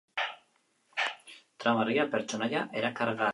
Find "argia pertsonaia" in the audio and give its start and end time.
1.85-2.65